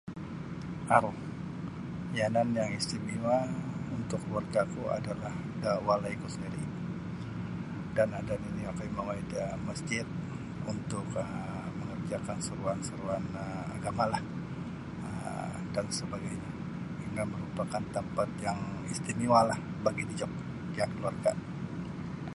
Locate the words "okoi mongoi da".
8.71-9.43